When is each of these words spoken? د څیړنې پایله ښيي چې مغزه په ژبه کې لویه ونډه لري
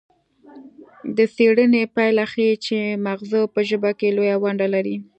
د 1.17 1.17
څیړنې 1.35 1.83
پایله 1.95 2.25
ښيي 2.31 2.53
چې 2.65 2.77
مغزه 3.05 3.41
په 3.53 3.59
ژبه 3.69 3.91
کې 3.99 4.15
لویه 4.17 4.35
ونډه 4.43 4.67
لري 4.75 4.97